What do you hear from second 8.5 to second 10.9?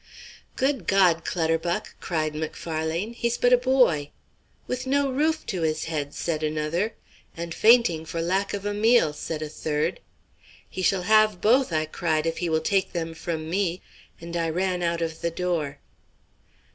of a meal," said a third. "He